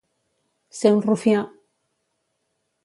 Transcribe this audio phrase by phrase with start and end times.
[0.79, 1.45] Ser un rufià.